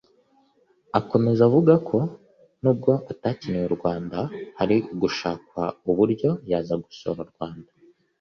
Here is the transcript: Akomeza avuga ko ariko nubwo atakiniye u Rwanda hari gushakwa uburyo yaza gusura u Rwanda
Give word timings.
Akomeza 0.99 1.41
avuga 1.49 1.73
ko 1.87 1.97
ariko 2.03 2.11
nubwo 2.61 2.91
atakiniye 3.11 3.65
u 3.67 3.75
Rwanda 3.77 4.19
hari 4.59 4.77
gushakwa 5.01 5.63
uburyo 5.89 6.29
yaza 6.51 6.75
gusura 6.83 7.19
u 7.25 7.29
Rwanda 7.33 7.71